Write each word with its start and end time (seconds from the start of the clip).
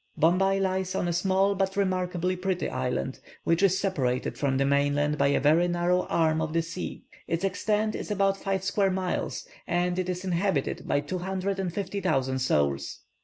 Bombay 0.17 0.59
lies 0.59 0.95
on 0.95 1.07
a 1.07 1.13
small 1.13 1.53
but 1.53 1.75
remarkably 1.77 2.35
pretty 2.35 2.67
island, 2.67 3.19
which 3.43 3.61
is 3.61 3.77
separated 3.77 4.35
from 4.35 4.57
the 4.57 4.65
mainland 4.65 5.15
by 5.19 5.27
a 5.27 5.39
very 5.39 5.67
narrow 5.67 6.07
arm 6.07 6.41
of 6.41 6.53
the 6.53 6.63
sea; 6.63 7.03
its 7.27 7.43
extent 7.43 7.93
is 7.93 8.09
about 8.09 8.35
five 8.37 8.63
square 8.63 8.89
miles, 8.89 9.47
and 9.67 9.99
it 9.99 10.09
is 10.09 10.25
inhabited 10.25 10.87
by 10.87 11.01
250,000 11.01 12.39
souls. 12.39 13.01